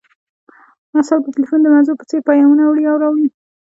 اعصاب 0.95 1.19
د 1.23 1.27
ټیلیفون 1.35 1.59
د 1.61 1.67
مزو 1.73 1.93
په 1.99 2.05
څیر 2.09 2.21
پیامونه 2.29 2.63
وړي 2.65 2.83
او 2.91 2.95
راوړي 3.03 3.27